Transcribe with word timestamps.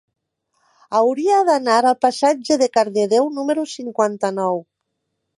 Hauria 0.99 1.35
d'anar 1.49 1.75
al 1.89 1.97
passatge 2.05 2.57
de 2.61 2.69
Cardedeu 2.77 3.29
número 3.35 3.65
cinquanta-nou. 3.75 4.59